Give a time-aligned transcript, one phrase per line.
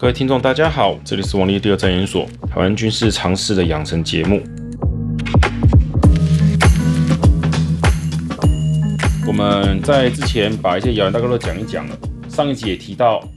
[0.00, 4.40] 各位听众，大家好，这里是王立第二战研所台湾军事常识的养成节目。
[9.26, 11.98] 我们在之前把一些谣言大概都讲一讲了，
[12.28, 13.28] 上一集也提到，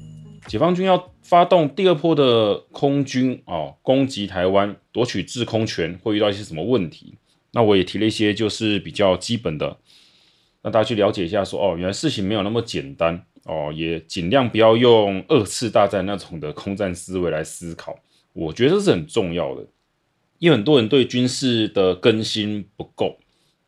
[0.46, 7.16] 解放军要发动第二波的空军哦，攻击台湾，夺取制空权，会遇到一些什么问题？
[7.54, 9.78] 那我也提了一些，就是比较基本的，
[10.62, 13.24] 让大家去了解一下，说哦，原来事情没有那么简单。
[13.46, 17.98] 哦，也尽量不要用二次大战那种的空战思维来思考，
[18.34, 19.66] 我觉得这是很重要的，
[20.38, 23.18] 因为很多人对军事的更新不够，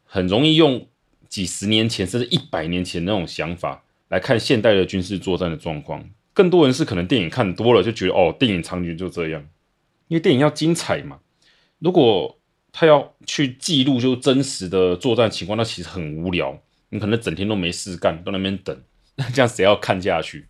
[0.03, 0.87] 很容易用
[1.27, 6.07] 几十年前甚至一百年前那种想法来看现代的军事作战的状况。
[6.33, 9.41] 更多人是可能电影看多了就觉得哦，电影场景就这样，
[10.07, 11.19] 因为电影要精彩嘛。
[11.79, 12.39] 如果
[12.71, 16.59] 他要去记录就真实的作战情况，那其实很无聊，
[16.89, 18.75] 你可能整天都没事干，在那边等。
[19.15, 20.47] 那这样谁要看下去？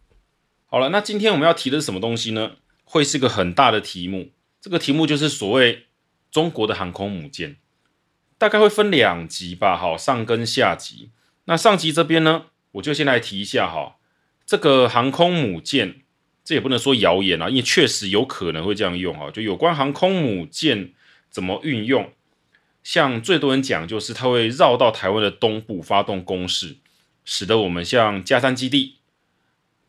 [0.65, 2.53] 好了，那今天我们要提的是什么东西呢？
[2.83, 4.31] 会是个很大的题目。
[4.61, 5.87] 这个题目就是所谓
[6.31, 7.57] 中国的航空母舰，
[8.37, 9.77] 大概会分两集吧。
[9.77, 11.11] 好，上跟下集。
[11.45, 13.97] 那上集这边呢，我就先来提一下哈，
[14.45, 16.01] 这个航空母舰，
[16.43, 19.29] 这也不能说谣言啊，因为确实有可能会这样用哈。
[19.29, 20.93] 就有关航空母舰
[21.29, 22.11] 怎么运用，
[22.81, 26.77] 像最多人讲就是它会绕到台湾的东部发动攻势。
[27.25, 28.97] 使得我们像加山基地、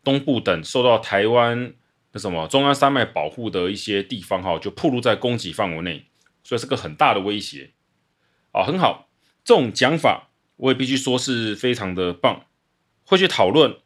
[0.02, 1.74] 东部等受到台湾
[2.12, 6.06] 那什么中央山脉保护的一些地方，哈，就暴露在攻击范围内，
[6.42, 7.70] 所以是个很大的威胁。
[8.52, 9.08] 啊，很好，
[9.44, 12.46] 这种讲法我也必须说是非常的棒。
[13.04, 13.76] 会去讨论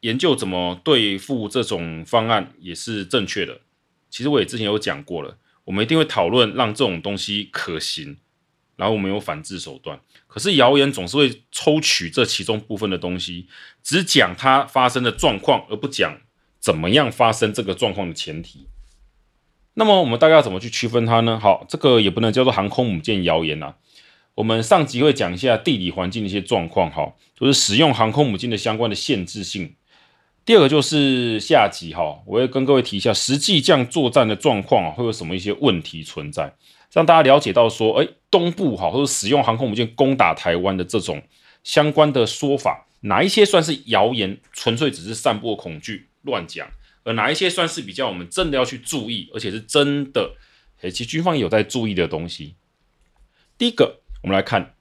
[0.00, 3.60] 研究怎么对付这种方案也是正确的。
[4.08, 8.18] 其实我也之前有讲过了，我们一定会讨论让这种东西可行。
[8.76, 13.46] 然后我们有反制手段，可是谣言总是会抽取这其中部分的东西，
[13.82, 16.18] 只讲它发生的状况，而不讲
[16.58, 18.66] 怎么样发生这个状况的前提。
[19.74, 21.38] 那么我们大概要怎么去区分它呢？
[21.40, 23.76] 好，这个也不能叫做航空母舰谣言啊。
[24.34, 29.74] 我们上集会讲一下地理环境的一些状况，哈，就是使用航空母舰的相关的限制性。
[30.44, 36.54] 第二个就是下集哈，我会跟各位提一下实际这样作战的状况，会有什么一些问题存在。
[36.92, 41.22] 让大家了解到说，哎，东部哈，或者使用航空母舰攻打台湾的这种
[41.64, 46.68] 相关的说法，哪一些算是谣言，纯粹只是散播恐惧、乱讲，
[47.04, 50.34] 而哪一些算是比较我们真的要去注意，而且是真的，
[50.82, 52.56] 诶，其实军方有在注意的东西。
[53.56, 54.74] 第一个，我们来看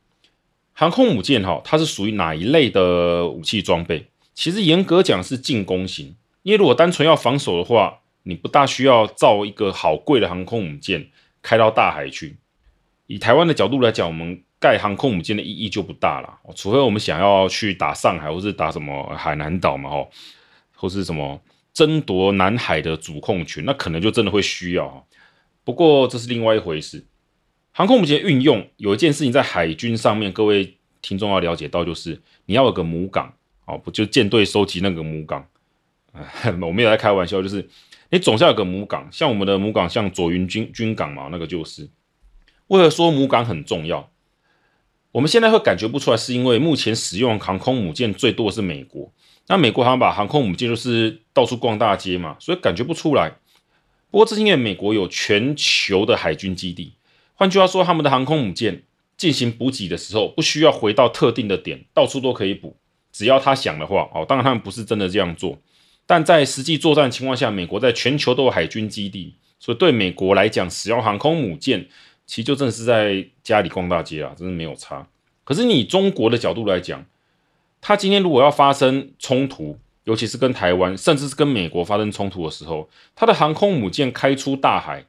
[0.73, 4.07] 航空母舰哈，它是属于哪一类的武器装备？
[4.33, 11.09] 其实严格讲是进攻型，因为如果单纯要防守的话，你不大需要造一个好贵的航空母舰。
[11.41, 12.37] 开到大海去，
[13.07, 16.39] 以台湾的角度来讲，我们盖航空母舰的意义就不大了。
[16.55, 20.09] 除非我们想要去打上海，或是打什么海南岛嘛，吼，
[20.75, 21.41] 或是什么
[21.73, 25.07] 争夺南海的主控权，那可能就真的会需要。
[25.63, 27.05] 不过这是另外一回事。
[27.71, 33.33] 航空母舰运用有一件事情在海军上面，各位听众要了解到，就是你要有个母港，
[33.65, 35.47] 哦，不就舰队收集那个母港？
[36.61, 37.67] 我没有在开玩笑，就是。
[38.11, 41.89] 你总是要有个母港，像我们的母港，像左云军军港嘛，那个就是。
[42.67, 44.09] 为何说母港很重要？
[45.13, 49.11] 我们现在会感觉不出来，是因为目前使用航空母舰最多的是美国。
[49.47, 53.31] 那美国好像把航空母舰就是到处逛大街嘛，所以感觉不出来。
[54.09, 56.93] 不过这是因为美国有全球的海军基地，
[57.35, 58.83] 换句话说，他们的航空母舰
[59.15, 62.75] 进行补给的时候，不需要回到特定的点，到处都可以补，
[63.13, 64.09] 只要他想的话。
[64.13, 65.57] 哦，当然他们不是真的这样做。
[66.11, 71.87] 但在实际作战情况下，美国在全球都有海军基地，所以对美国来讲，使用航空母舰
[72.25, 75.07] 其实就正是在家里逛大街啊，真是没有差。
[75.45, 77.05] 可是你中国的角度来讲，
[77.79, 85.05] 他今天如果要发生冲突，尤其是跟台湾，甚至是跟美国发生冲突的时候，他的航空母舰开出大海，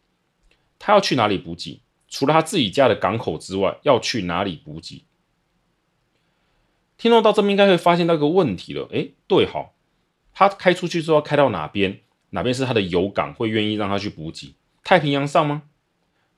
[0.78, 1.80] 他要去哪里补给？
[2.08, 5.02] 除了他自己家的港口之外，要去哪里补给？
[6.96, 9.74] 听众到这边应该会发现到一个问题了，诶，对，好。
[10.34, 12.00] 他开出去之后开到哪边？
[12.30, 14.54] 哪边是他的油港，会愿意让他去补给？
[14.82, 15.64] 太平洋上吗？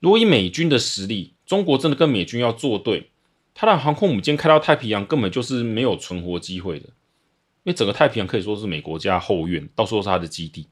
[0.01, 3.11] 如果以美军的实力，中国真的跟美军要作对，
[3.55, 10.67] 他的航空母舰开到太平洋根本就是没有存活机会的，因为整个太平洋可以说是美国家后院，到时候是他的基地。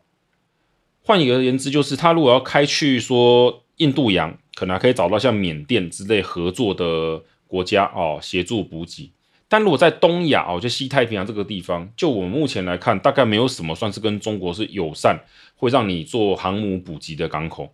[1.04, 9.12] 换一个言之，就是他如果要开去说印度洋，可能还可以找到像缅甸之类合作的国家哦，协助补给。
[9.52, 15.20] 但如果在东亚哦，就西太平洋这个地方，就我们目前来看，大概没有什么算是跟中国是友善，
[15.56, 17.70] 会让你做航母补给的港口。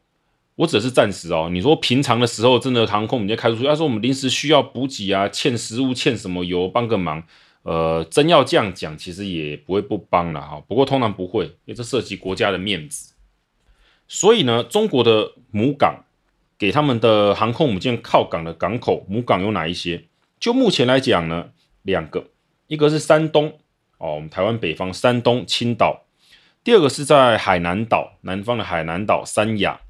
[0.57, 1.49] 我只是暂时哦。
[1.53, 7.23] 你说平常的时候，真的航空母舰开出去，要说我们临时需要补给啊，欠食物、欠什么油，帮个忙。
[7.63, 10.61] 呃，真要这样讲，其实也不会不帮了哈。
[10.67, 13.15] 不过通常不会，因为这涉及国家的面子。
[14.09, 16.05] 所以呢，中国的母港
[16.59, 20.03] 给他们的航空母舰靠港的港口母港有哪一些？
[20.41, 21.51] 就目前来讲呢，
[21.93, 22.27] 两个，
[22.67, 23.59] 一个是山东
[23.97, 26.05] 哦，我们台湾北方山东青岛，
[26.63, 29.81] 第二个是在海南岛南方的海南岛三亚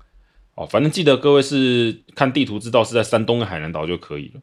[0.55, 4.41] 哦，反正记得各位是看地图知道是在山东跟海南岛就可以了。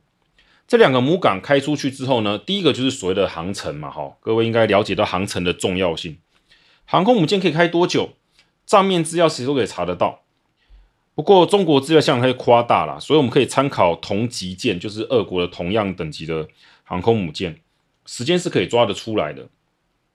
[0.68, 6.18] 这两个母港开出去之后呢，第一个就是所谓的航程嘛，哈，各位应该了解到航程的重要性。
[6.86, 8.10] 航空母舰可以开多久？
[8.66, 10.24] 账面资料其实都可以查得到。
[11.14, 16.48] 不过中国资料向来夸大了，所以我们可以参考同级舰，就是俄国的同样等级的
[16.86, 17.60] 航空母舰，
[18.06, 19.50] 时间是可以抓得出来的。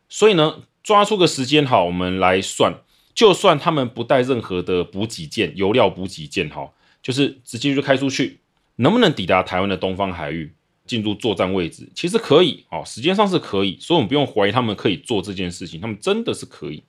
[0.08, 2.74] 所以呢，抓出个时间好，我们来算，
[3.14, 6.72] 就算他们不带任何的补给舰、油料补给舰，哈，
[7.02, 8.38] 就是直接就开出去。
[8.76, 10.52] 能不能抵达台湾的东方海域，
[10.86, 11.86] 进入作战位置？
[11.94, 16.82] 其实可以哦，时间上是可以，所以我们不用怀疑他们可以做这件事情，他们真的是可以。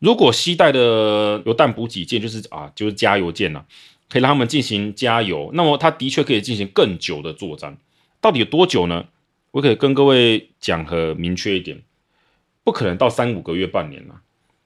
[0.00, 3.64] 如果携带的油弹补给舰就是啊，就是加油舰呐、啊，
[4.08, 7.78] 可以让他们进行加油，那么他的确可以进行更久的作战。
[8.24, 9.04] 到底有多久呢？
[9.50, 11.82] 我可以跟各位讲很明确一点，
[12.64, 14.22] 不可能到三五个月、半年了，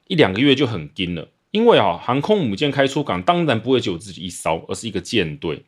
[0.06, 1.26] 一两个月就很紧了。
[1.50, 5.64] 因为啊，航空母舰开出港，当然不会只有自己一艘，而是一个舰队。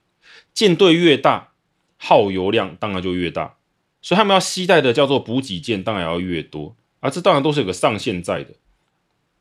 [0.55, 1.49] 舰队越大，
[1.97, 3.57] 耗油量当然就越大，
[4.01, 8.55] 所以他们要携带的叫做补给舰，当然要越多，而这当然都是有个上限在的。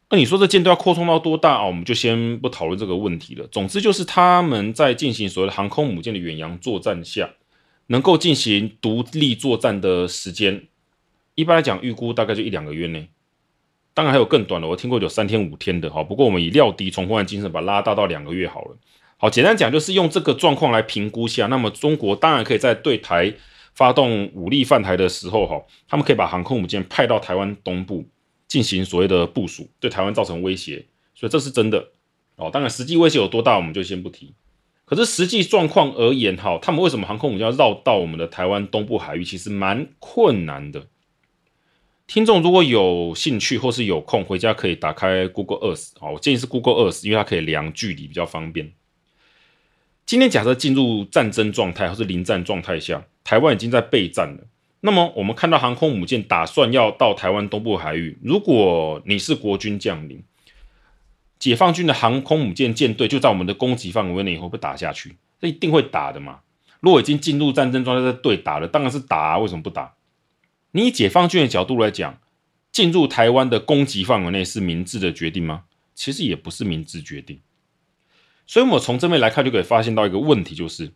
[0.09, 1.65] 那你说这舰队要扩充到多大啊？
[1.67, 3.45] 我们就先不讨论这个问题了。
[3.51, 7.29] 总之就是他们在进行所谓的航空母舰的远洋作战下，
[7.91, 10.67] 能够进行独立作战的时间，
[11.33, 13.09] 一般来讲预估大概就一两个月内，
[13.95, 16.03] 当然还有更短的，我听过有三天五天的哈。
[16.03, 18.77] 不过我们以料敌从宽的精神把拉大到两个月好了。
[19.17, 23.33] 好，简单讲就是用这个状况来评估下，那么中国当然可以在对台
[23.73, 28.05] 发动武力犯台的时候，哈，他们可以把航空母舰派到台湾东部
[28.47, 30.85] 进行所谓的部署，对台湾造成威胁，
[31.15, 31.89] 所以这是真的。
[32.35, 34.33] 哦，当然实际威胁有多大，我们就先不提。
[34.89, 40.87] 可是实际状况而言，哈，他们为什么航空母舰要绕到我们的台湾东部海域，其实蛮困难的。
[42.07, 48.71] 听众如果有兴趣或是有空，回家可以打开 Google Earth，好，我建议是 Google Earth，因为它可以量距离比较方便。
[50.07, 54.47] 今天假设进入战争状态或是临战状态下，台湾已经在备战了。
[54.81, 60.23] 那么我们看到航空母舰打算要到台湾东部海域，如果你是国军将领，
[61.39, 65.15] 解放军的航空母舰舰队就在我们的攻击范围内，会不会打下去？
[65.39, 66.41] 这一定会打的嘛。
[66.81, 69.95] 如果已经进入战争状态在对打了，当然是打啊，为什么不打？
[70.71, 72.19] 你以解放军的角度来讲，
[72.71, 75.63] 进入台湾的攻击范围内是明智的决定吗？
[75.95, 77.39] 其实也不是明智决定。
[78.45, 80.91] 所以，我们从这边来看，就可以发现到一个问题，就是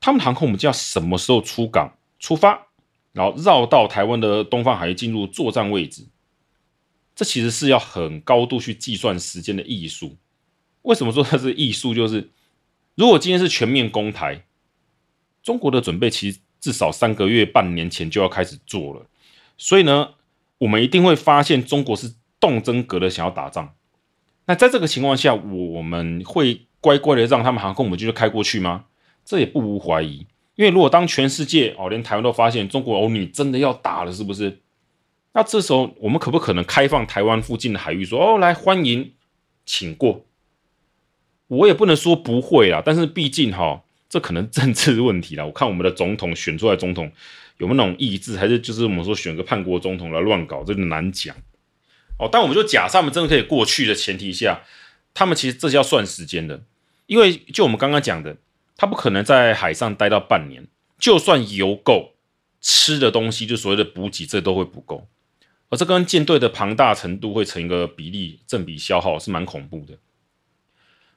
[0.00, 2.66] 他们航空母舰要什么时候出港出发，
[3.12, 6.06] 然后绕到台湾的东方海域进入作战位置，
[7.16, 10.16] 这其实是要很高度去计算时间的艺术。
[10.82, 11.92] 为什么说它是艺术？
[11.94, 12.30] 就是
[12.94, 14.44] 如果今天是全面攻台，
[15.42, 19.06] 中国的准备其实至少三个月、半年前就要开始做了。
[19.56, 20.10] 所以呢，
[20.58, 23.74] 我们一定会发现中国是动真格的想要打仗。
[24.44, 28.84] 那在这个情况下，我们会乖乖的让他们航空母舰就开过去吗？
[29.24, 30.26] 这也不无怀疑。
[30.54, 34.60] 因为如果当全世界哦，连台湾都发现中国哦，你真的要打了，是不是？
[35.36, 39.12] 那这时候我们可不可能开放台湾附近的海域，说哦，来欢迎，
[39.66, 40.24] 请过？
[41.48, 45.44] 我也不能说不会啦，但是毕竟哈、哦，这可能政治问题啦。
[45.44, 47.12] 我看我们的总统选出来总统
[47.58, 51.36] 有没有那种意志，还是就是我们说选个叛国总统来乱搞，这个难讲。
[52.18, 54.62] 哦，但我们就假设他们真的可以过去的前提下，
[55.12, 56.62] 他们其实这是要算时间的，
[57.04, 58.38] 因为就我们刚刚讲的，
[58.74, 60.66] 他不可能在海上待到半年，
[60.98, 62.14] 就算油够，
[62.62, 65.06] 吃的东西就所谓的补给，这都会不够，
[65.68, 69.98] 而这跟舰队的庞大程度会成一个比例正比消耗，是蛮恐怖的。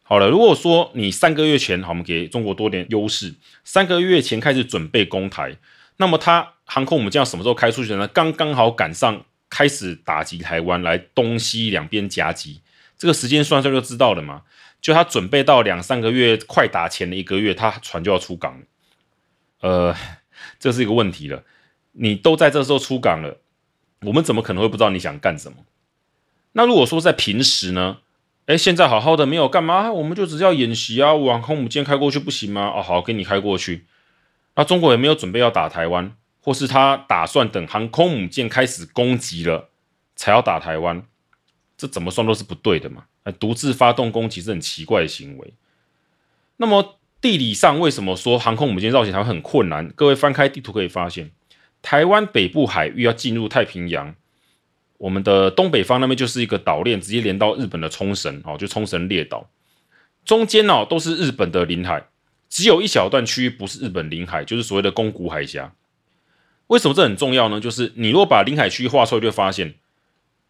[0.03, 5.57] 好了，如果说你三个月前，好，我们给中国多点优势，三个月前开始准备攻台，
[5.97, 8.07] 那么他航空母舰什么时候开出去呢？
[8.07, 9.25] 刚刚好赶上。
[9.51, 12.61] 开始打击台湾，来东西两边夹击，
[12.95, 14.43] 这个时间算算就知道了嘛。
[14.79, 18.61] 就他准备到两三个月，快打前的一个月，他船就要出港。
[19.61, 19.95] 呃，
[20.59, 21.43] 这是一个问题了。
[21.93, 23.39] 你都在这时候出港了，
[24.05, 25.57] 我们怎么可能会不知道你想干什么？
[26.53, 27.97] 那如果说在平时呢？
[28.45, 32.71] 诶，现在好好的没有干嘛，我们就只要演习啊，往航母舰开过去不行吗？
[32.75, 33.85] 哦，好，给你开过去。
[34.55, 36.15] 那中国也没有准备要打台湾。
[36.41, 39.69] 或是他打算等航空母舰开始攻击了，
[40.15, 41.03] 才要打台湾，
[41.77, 43.03] 这怎么算都是不对的嘛！
[43.23, 45.53] 哎，独自发动攻击是很奇怪的行为。
[46.55, 49.89] 那么地理上为什么说航空母舰绕行台湾很困难？
[49.89, 51.29] 各位翻开地图可以发现，
[51.81, 54.15] 台湾北部海域要进入太平洋，
[54.98, 59.50] 我们的东北方那边就是一个岛链，直接连到日本的冲绳哦，就冲绳列岛，
[60.25, 62.07] 中间哦都是日本的领海，
[62.50, 65.74] 只有一小段区域不是日本领海，就是所谓的宫古海峡。
[66.67, 67.59] 为什么这很重要呢？
[67.59, 69.74] 就是你如果把领海区域画出来，就会发现，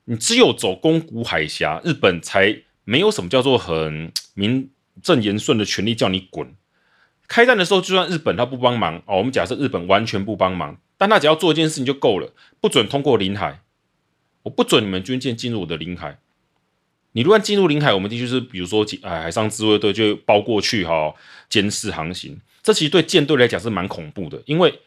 [0.06, 4.70] 你只有走宫古海峡，日本才没有什么叫做很名
[5.02, 6.54] 正言顺的权利叫你滚。
[7.28, 13.62] 开战的时候，就算日本他不帮忙哦，我们假设日本完全不帮忙，但他只要做一件事情就够了，不准通过领海，
[14.44, 16.20] 我不准你们军舰进入我的领海。
[17.14, 21.16] 你如果进入领海，我们地区是比如说，哎，海上自卫队就包过去哈、
[21.50, 22.40] 监视航行。
[22.62, 24.80] 这其实对舰队来讲是蛮恐怖的，因为。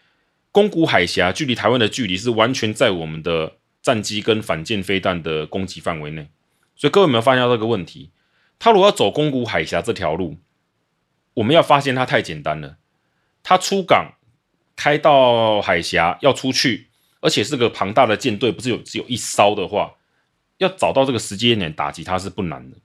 [0.55, 6.29] 宫古海峡距离台湾的距离是完全在我们的战机跟反舰飞弹的攻击范围内，
[6.77, 8.11] 所以各位有没有发现到这个问题？
[8.59, 10.37] 他如果要走宫古海峡这条路，
[11.33, 12.77] 我们要发现它太简单了。
[13.43, 14.13] 他出港
[14.77, 16.89] 开到海峡要出去，
[17.21, 19.93] 而且是个庞大的舰队，不是有只有一艘的话，
[20.59, 22.77] 要找到这个时间点打击它是不难的。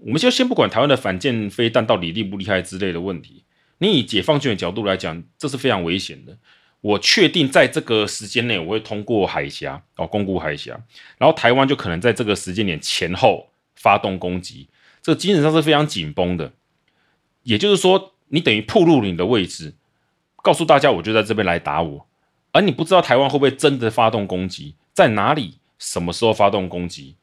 [0.00, 3.44] 我们就先不管台湾的反舰飞弹到底厉不厉害之类的问题，
[3.78, 6.38] 你以解放军的角度来讲，这是非常危险的。
[6.80, 10.80] 我确定在这个时间内我会通过海峡哦，宫古海峡，
[11.18, 14.68] 然后台湾就可能在这个时间点前后发动攻击，
[15.02, 16.52] 这个精神上是非常紧绷的。
[17.42, 19.74] 也就是说，你等于暴露你的位置，
[20.42, 22.06] 告诉大家我就在这边来打我，
[22.52, 27.16] 而你不知道台湾会不会真的发动攻击，在哪里、什么时候发动攻击？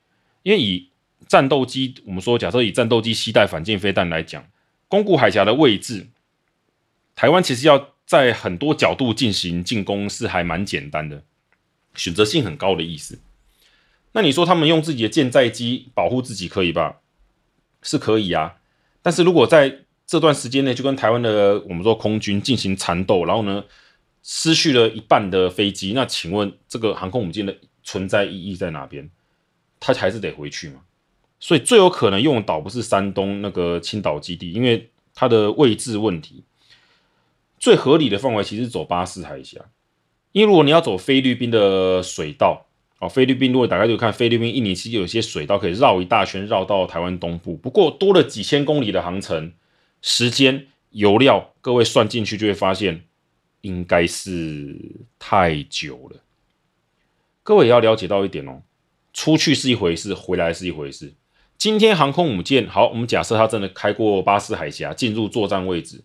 [0.43, 0.89] 因为以
[1.27, 4.45] 战斗机，我们说假设以战斗机携带反舰飞弹来讲，
[4.87, 6.07] 宫古海峡的位置，
[7.15, 7.89] 台湾其实要。
[8.07, 11.23] 在很多角度进行进攻是还蛮简单的，
[11.95, 13.17] 选择性很高的意思。
[14.11, 16.97] 那你说他们用自己的舰载机保护自己可以吧？
[17.81, 18.57] 是可以啊。
[19.01, 23.63] 但是如果在这段时间内就跟台湾的我们说空军进行缠斗，然后呢
[24.23, 29.09] 失去了一半的飞机，那请问这个航空母舰的存在意义在哪边？
[29.79, 30.81] 它还是得回去嘛。
[31.39, 36.43] 所以最有可能用的岛不是山东那个青岛基地，因为它的位置问题。
[37.59, 39.59] 最合理的范围其实走巴士海峡，
[40.31, 42.67] 因为如果你要走菲律宾的水道，
[42.99, 49.53] 哦，菲律宾如果大家就看菲律宾、印尼其实有些水道可以绕一大圈绕到台湾东部，不过多了几千公里的航程，
[50.07, 53.05] 时间、油料，各位算进去就会发现，
[53.61, 54.79] 应该是
[55.17, 56.21] 太久了。
[57.41, 58.61] 各位也要了解到一点哦，
[59.13, 61.15] 出去是一回事，回来是一回事。
[61.57, 66.03] 今天航空母舰好，我们假设它真的开过巴士海峡，进入作战位置。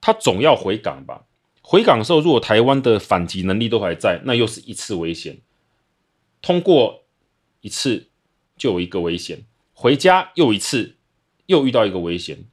[0.00, 1.24] 它总要回港吧？
[1.62, 5.38] 回港的时候，如果台湾的反击能力都还在，那又是一次危险。
[6.42, 7.04] 通过
[7.60, 8.08] 一次
[8.56, 10.96] 就有一个危险，回家又一次，
[11.46, 12.44] 又遇到一个危险。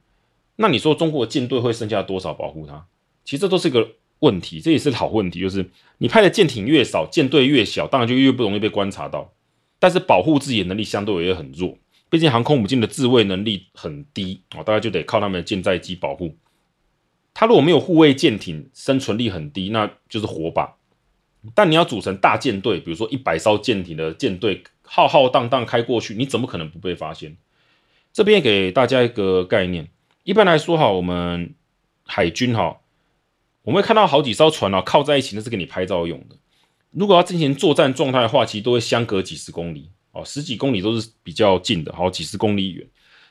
[0.56, 2.86] 那你说中国舰队会剩下多少保护它？
[3.24, 5.40] 其实这都是个问题，这也是好问题。
[5.40, 9.32] 就是你派的舰艇越少，舰队越小，当然就越不容易被观察到。
[9.78, 11.76] 但是保护自己的能力相对也很弱，
[12.08, 16.34] 毕竟航空母舰的自卫能力很低啊，大概就得靠他们的舰载机保护。
[17.34, 20.76] 它如果没有护卫舰艇，生存力很低，那就是火把。
[21.54, 27.36] 但你要组成大舰队，比如说一百艘舰艇的舰队，浩浩荡荡开过去，你怎么可能不被发现？
[28.12, 29.88] 这边给大家一个概念，
[30.26, 31.54] 一般来说哈，我们
[32.02, 32.80] 海军哈，
[33.62, 36.34] 我们会看到好几艘船啊靠在一起，那是给你拍照用的。
[36.90, 42.84] 如果要进行作战状态的话，其实都会相隔几十公里哦，十几公里都是比较近的，好几十公里远，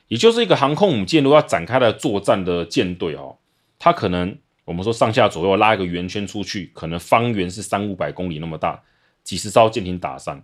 [0.08, 3.36] 也就是一个航空母舰如果要展开的作战的舰队哦。
[3.78, 4.34] 它可能
[4.64, 8.82] 我们说上下左右拉一个圆圈出去，可能方圆是三五百公里那么大，
[9.22, 10.42] 几十艘舰艇打散。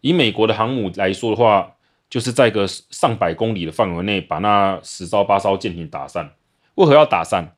[0.00, 1.76] 以美国的航母来说的话，
[2.12, 6.30] 就是在一个上百公里的范围内把那十艘八艘舰艇打散。
[6.74, 7.56] 为何要打散？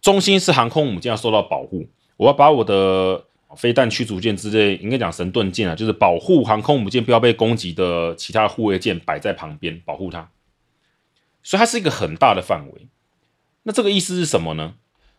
[0.00, 3.24] 中心是航空母舰要受到保护，我要把我的
[3.54, 10.28] 飞弹驱逐舰之类，应该讲神盾舰啊，就是保护航空母舰不要被攻击的其他护卫舰摆在旁边保护它。
[11.44, 12.88] 所以它是一个很大的范围。
[13.62, 14.74] 那这个意思是什么呢？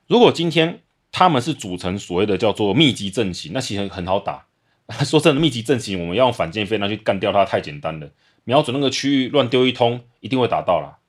[0.08, 0.82] 如果今天
[1.14, 4.44] 他们是组成所谓的叫做密集阵型，那其实很好打。
[5.06, 8.10] 说真的，密集阵型我们要用反舰飞弹去干掉它太简单了，
[8.48, 11.00] 瞄准那个区域乱丢一通，一定会打到啦。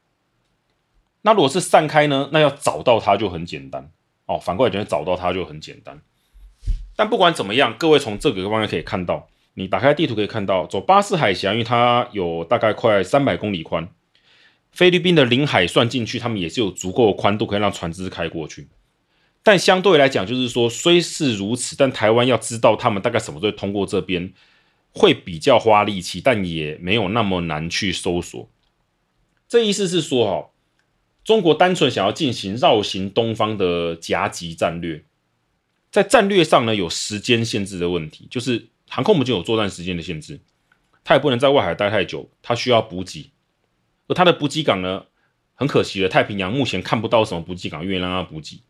[1.23, 2.31] 那如果是散开呢？
[2.33, 3.93] 那要找到它就很简单
[4.27, 4.41] 哦。
[4.41, 6.01] 反过来讲，找到它就很简单。
[6.97, 13.89] 但不管怎么样，各位从这个方面可以看到，你打开地图可以看到，走巴士海峡，因为它有大概快三百公里宽。
[14.73, 18.67] 菲律宾的领海算进去，他们也是有足够的宽度可以让船只开过去。
[19.45, 24.33] 但相对来讲，就是说虽是如此，但台湾要知道他们大概什么时候通过这边，
[24.93, 28.49] 会比较花力气，但也没有那么难去搜索。
[29.49, 30.51] 这意思是说，哈，
[31.25, 35.05] 中国单纯想要进行绕行东方的夹击战略，
[35.91, 40.41] 在战略上呢有时间限制的问题，就是航空母舰有作战时间的限制，
[41.05, 43.31] 它也不能在外海待太久，它需要补给。
[44.07, 45.05] 而它的补给港呢，
[45.55, 48.61] 很可惜了，太平洋目前看不到什么补给港愿意让它补给。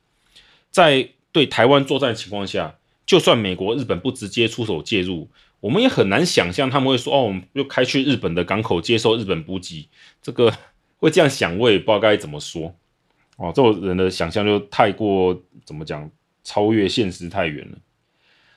[0.71, 5.29] 在对台湾作战的情况下，就算美国、日本不直接出手介入，
[5.61, 9.89] 我们也很难想象他们会说：“哦，我们又开去日本的港口接受日本补给。”
[10.23, 10.53] 这个
[10.99, 12.75] 会这样想，我也不知道该怎么说。
[13.37, 16.11] 哦，这种人的想象就太过怎么讲，
[16.45, 17.79] 超越现实太远了。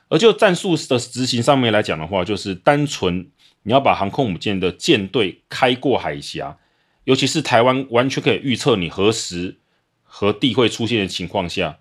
[0.10, 3.30] 而就战术的执行上面来讲的话，就是单纯
[3.64, 6.58] 你要把航空母舰的舰队开过海峡，
[7.06, 9.58] 尤其是台湾完全可以预测你何时
[10.04, 11.80] 何地会出现的情况下，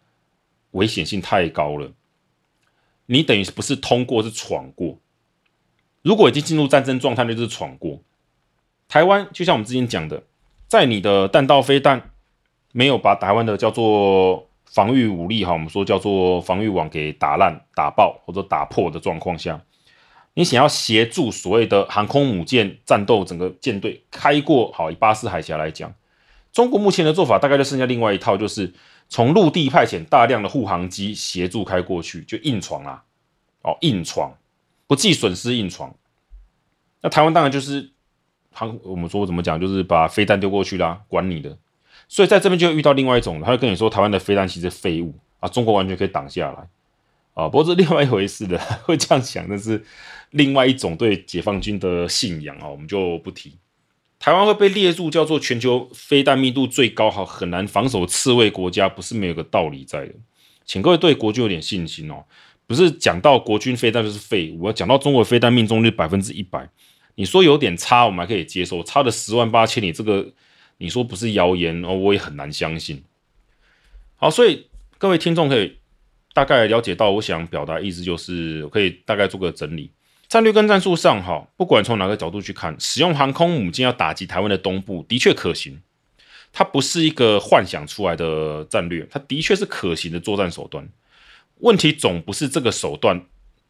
[0.71, 1.93] 危险性太高了。
[3.07, 4.99] 你等于不是通过，是闯过。
[6.03, 8.01] 如果已经进入战争状态，那就是闯过。
[8.89, 10.23] 台湾就像我们之前讲的，
[10.67, 12.11] 在你的弹道飞弹
[12.73, 19.63] 没有把台湾的叫做防御武力哈，我们说叫做防御网给打烂、打爆或者打破的状况下，
[20.35, 25.93] 你想要协助所谓的航空母舰战斗，整个舰队开过好以巴士海峡来讲，
[26.53, 28.73] 中国目前的做法大概就剩下另外一套，就是
[29.09, 33.05] 从陆地派遣大量的护航机协助开过去，就硬闯啊，
[33.63, 34.33] 哦，硬闯，
[34.91, 35.95] 不计损失硬闯。
[37.01, 37.93] 那台湾当然就是
[38.51, 41.57] 航，我们说怎么讲，就是把飞弹丢过去啦，管你的。
[42.09, 46.67] 所以在这边就遇到另外一种，他会跟你说台湾的飞弹其实废物啊，中国完全可以挡下来
[47.35, 47.49] 啊。
[47.49, 49.81] 不过这另外一回事的， 会这样想，那是
[50.31, 53.57] 另外一种对解放军的信仰啊，我们就不提。
[54.19, 60.15] 台湾会被列入叫做全球飞弹密度最高、好很难防守刺猬国家，不是没有个道理在的。
[60.65, 62.25] 请各位对国军有点信心哦，
[62.71, 66.71] 不是讲到国军飞弹就是废物，我要讲到中国飞弹命中率百分之一百，
[67.17, 70.25] 你说有点差，我们还可以接受，差了十万八千里这个。
[70.79, 73.03] 你说不是谣言哦，我也很难相信。
[74.15, 75.79] 好，所以各位听众可以
[76.33, 79.91] 大概了解到，我想表达意思就是，我可以大概做个整理。
[80.29, 85.83] 战略跟战术上，哈，不管从哪个角度去看，使用航空母舰要打击台湾的东部，的确可行。
[86.53, 90.89] 它不是一个幻想出来的战略，它的确是可行的作战手段。
[91.61, 93.25] 问题总不是这个手段，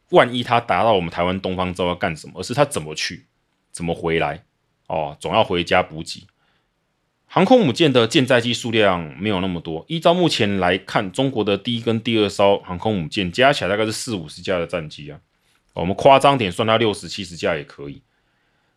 [0.09, 3.25] 万一他达到我们台湾东方之后要干什么，而是他怎么去，
[3.71, 4.43] 怎么回来？
[4.87, 6.27] 哦，总要回家补给。
[7.25, 15.17] 航空母舰的舰载机数量没有那么多，依照目前来看，中国的第一跟第二艘航空母舰加起来大概是四五十架的战机啊，
[15.73, 18.01] 我们夸张点算它六十七十架也可以。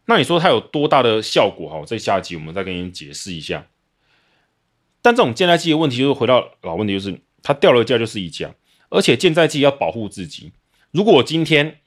[0.07, 1.69] 那你说它有多大的效果？
[1.69, 3.67] 哈，在下集我们再跟你解释一下。
[5.03, 8.55] 但这种舰载机的问题就是回到老问题，就是它掉了一架就是一架，
[8.95, 10.53] 而且舰载机要保护自己。
[10.93, 11.81] 如果今天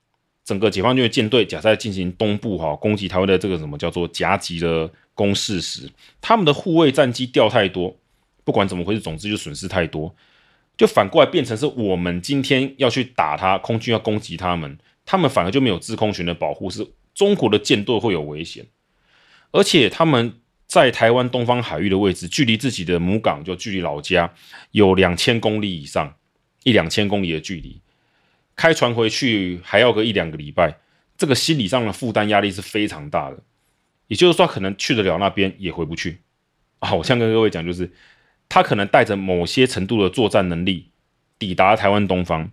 [0.43, 5.89] 整个解放军的舰队假设进行东部哈攻击台湾的这个什么叫做夹击的攻势时，
[6.19, 7.95] 他们的护卫战机掉太多，
[8.43, 10.13] 不管怎么回事，总之就损失太多，
[10.75, 18.65] 就反过来变成是我们今天要去打他，空军要攻击他们，他们反而就没有制空权的保护，是中国的舰队会有危险，
[19.51, 20.33] 而且他们
[20.67, 24.33] 在台湾东方海域的位置，距离自己的母港就距离老家
[24.71, 26.13] 有两千公里以上，
[26.67, 27.79] 一两千公里的距离，
[28.53, 30.77] 开船回去还要个一两个礼拜，
[31.17, 33.37] 这个心理上的负担压力是非常大的。
[34.07, 36.19] 也就是说，可能去得了那边，也回不去
[36.79, 36.93] 啊！
[36.93, 37.89] 我想跟各位讲，就是
[38.49, 40.89] 他可能带着某些程度的作战能力，
[41.39, 42.51] 抵达台湾东方，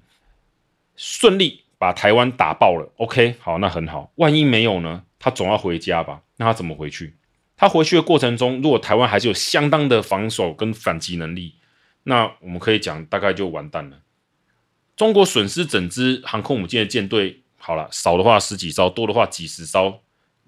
[0.94, 2.92] 顺利把台湾打爆了。
[2.98, 4.12] OK，好，那很好。
[4.14, 5.02] 万一没有呢？
[5.18, 6.22] 他总要回家吧？
[6.36, 7.16] 那他怎么回去？
[7.56, 11.54] 他回去的过程中，如果台湾还是有相当的防守跟反击能力，
[12.04, 13.96] 那我们可以讲，大概就完蛋了。
[14.96, 20.00] 中国损失整支航空母舰的舰队，好了，少的话十几艘，多的话几十艘，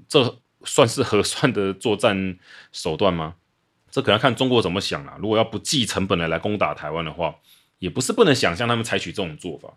[0.09, 0.39] 这。
[0.65, 2.37] 算是合算的作战
[2.73, 3.37] 手段吗？
[3.89, 5.17] 这可能要看中国怎么想啊。
[5.21, 7.37] 如果要不计成本的来攻打台湾的话，
[7.79, 9.75] 也不是不能想象他们采取这种做法。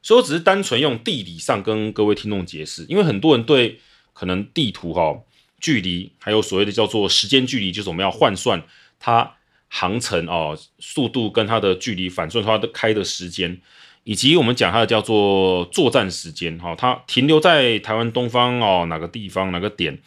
[0.00, 3.80] 所以我只是单纯用地理上跟各位听众解释，因为很多人对
[4.12, 5.20] 可能地图哈、
[5.58, 8.62] 距离，还有所谓的叫做时间距离，就是我们要换算
[9.00, 9.37] 它
[9.68, 13.60] 航程哦速度跟它的距离，反算它的开的时间。
[14.04, 19.98] 以及我们讲它的叫做作战时间，哈，它停留在台湾东方哦，哪个地方哪个点，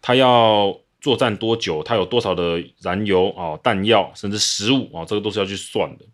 [0.00, 6.04] 它要作战多久，它有多少的燃油哦、弹药，甚至食物哦，这个都是要去算的。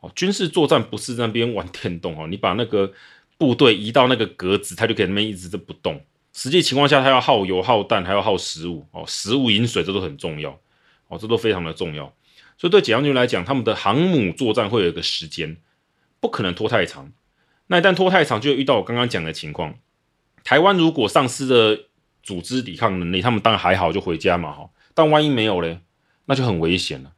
[0.00, 2.92] 哦，军事作战不是那边玩电动哦，你把那个
[3.38, 5.98] 部队移到那个格子，它就可以那边一直都不动。
[6.34, 10.50] 实际情况下，它要耗油、耗弹，还要耗食物哦，食物、饮水这都很重要
[11.08, 12.12] 哦，这都非常的重要。
[12.60, 15.56] 所以对解放军来讲，他们的航母作战会有一个时间。
[16.20, 17.10] 不可能拖太长，
[17.68, 19.76] 那一旦拖太长，就会遇到我刚刚讲的情况。
[20.44, 21.88] 台湾如果丧失了
[22.22, 24.68] 组织抵抗能力，他们当然还好，就回家嘛，哈。
[24.92, 25.80] 但万一没有嘞，
[26.26, 27.14] 那就很危险了。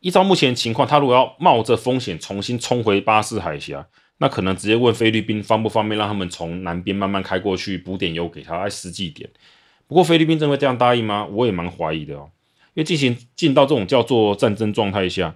[0.00, 3.86] 依照目前情况，他如果要冒着风险重新冲回巴士海峡，
[4.18, 9.30] 那可能直接问菲律宾方不方便让他们从南边慢慢开过去补点油给他，来实际点。
[9.86, 11.24] 不过菲律宾真会这样答应吗？
[11.26, 12.30] 我也蛮怀疑的哦。
[12.74, 15.34] 因为进行进到这种叫做战争状态下，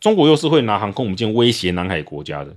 [0.00, 2.56] 中国又是会拿航空母舰威胁南海国家的。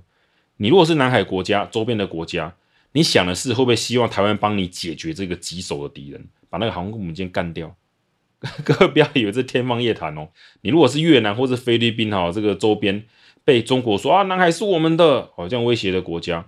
[0.56, 2.54] 你如果是南海国家周边的国家，
[2.92, 7.74] 你想的是会不会希望台湾帮你解决这个棘手的敌人，把那个航空母舰干掉？
[8.64, 10.28] 各位不要以为这天方夜谭哦。
[10.62, 13.04] 你如果是越南或是菲律宾哈，这个周边。
[13.42, 16.46] 被中国说啊，南海是我们的，好像威胁的国家。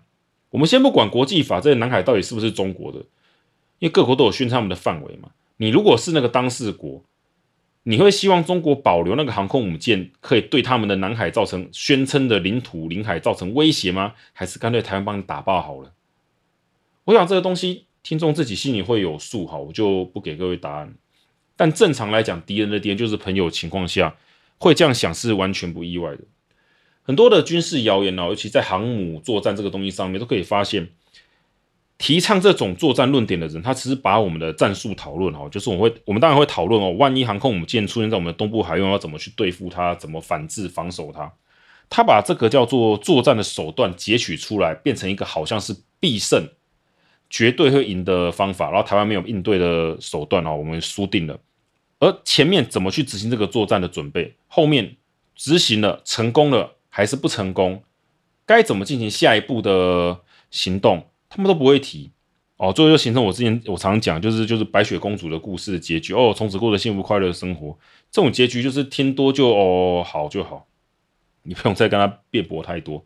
[0.51, 2.99] 我们先不管国际法，这南海到底是不是中国的？
[3.79, 5.31] 因为各国都有宣称他们的范围嘛。
[5.57, 7.03] 你如果是那个当事国，
[7.85, 14.15] 你会希望中国保留那个航空母舰，可以对他们的南海造成宣称的领土领海造成威胁吗？
[14.33, 15.93] 还是干脆台湾帮你打爆好了？
[17.05, 20.95] 我想这个东西，听众自己心里会有数，哈，我就不给各位答案。
[21.57, 24.17] 但正常来讲，敌人的敌人就是朋友情况下，
[24.59, 26.21] 会这样想是完全不意外的。
[27.03, 30.89] 很多的军事谣言呢，尤其在航母作战这个东西上面，都可以发现，
[32.03, 41.33] 提倡这种作战论点的人，他其实把我们的战术讨论哈，就是我们会，我们当然会讨论哦，万一航空母舰出现在我们的东部海域，要怎么去对付它，怎么反制防守它？
[41.89, 46.45] 他把这个叫做作战的手段截取出来，变成一个好像是必胜、
[47.31, 51.39] 绝对会赢的方法，然后台湾没有应对的手段哦，我们输定了。
[52.01, 54.97] 而前面怎么去执行这个作战的准备，后面
[55.37, 56.73] 执行了成功了。
[56.95, 57.83] 还是不成功，
[58.45, 60.19] 该怎么进行下一步的
[60.51, 62.11] 行动，他们都不会提
[62.59, 62.71] 哦。
[62.71, 67.79] 最后就形成我之前我常讲，就是就是白雪公主的故事的结局哦，从此过着幸福快乐的生活。
[68.11, 70.67] 这种结局就是听多就哦好就好，
[71.45, 73.05] 你不用再跟他辩驳太多。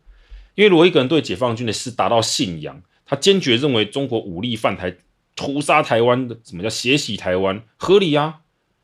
[0.56, 4.96] 因为如果一个人对解放军的事达到信仰，他坚决认为中国武力犯台、
[5.36, 8.40] 屠杀台湾的，什么叫血洗台湾，合理啊？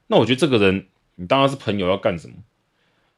[0.07, 2.35] 那我觉得这个人，你当他是朋友要干什么？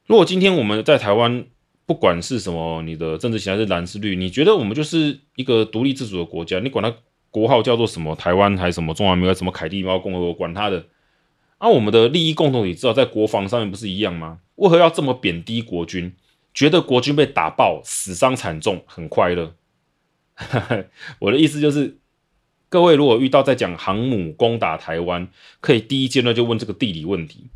[0.07, 1.47] 如果今天我们在台湾，
[1.87, 6.97] 不管是什么，你的政治形态是蓝是绿，你觉得我们就是一个独立自主的国家，你管它
[7.31, 10.87] 国号叫做什么台湾还是什么中华民国什么凯蒂猫共和国，管他的。
[11.59, 14.41] 啊，我们的利益共同体至少在国防上面不是一样吗？
[14.57, 16.13] 为何要这么贬低国军？
[16.53, 19.55] 觉得国军被打爆，死伤惨重，很快乐。
[21.21, 21.99] 我的意思就是，
[22.69, 25.29] 各位如果遇到在讲航母攻打台湾，
[25.61, 27.47] 可以第一阶段就问这个地理问题。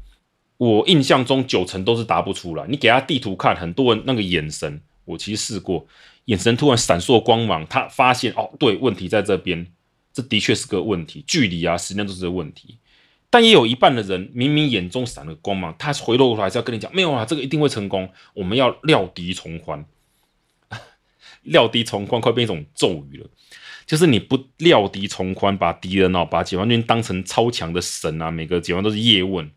[0.59, 2.67] 我印象中九成都是答不出来。
[2.69, 5.87] 你给他地图看，很多人那个眼神，我其实试过，
[6.27, 9.67] 眼神突然闪烁光芒，他发现哦，对，问题在这边，
[10.13, 12.77] 这的确是个问题，距离啊，时间都是个问题。
[13.31, 19.85] 但也有一半的人，明明眼中闪了光芒，他回头还是要跟你讲，没有啊，这个一定会成功，我们要料敌从宽。
[21.43, 23.27] 料敌从宽快变一种咒语了，
[23.87, 29.49] 就是你不料敌从宽，把敌人哦，把解放军当成超强的神啊，每个解放都是叶问。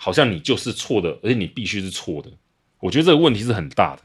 [0.00, 2.30] 好像你就是错的，而且你必须是错的。
[2.80, 4.02] 我觉得这个问题是很大的。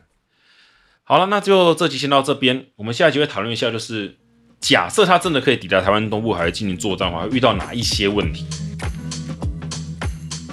[1.04, 2.66] 好了，那就这集先到这边。
[2.76, 4.18] 我们下一集会讨论一下，就是
[4.60, 8.46] 假设他真的可以抵达台湾东部海域进行作战的话，会遇到哪一些问题？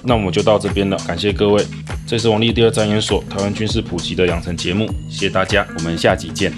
[0.05, 1.65] 那我们就到这边了，感谢各位。
[2.07, 6.53] 这是王立第二战研所台湾军事普及的养成节目，谢谢大家，我们下集见。